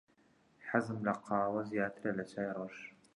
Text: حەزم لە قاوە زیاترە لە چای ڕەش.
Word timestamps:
حەزم 0.69 0.99
لە 1.07 1.13
قاوە 1.25 1.61
زیاترە 1.69 2.11
لە 2.17 2.23
چای 2.31 2.49
ڕەش. 2.57 2.75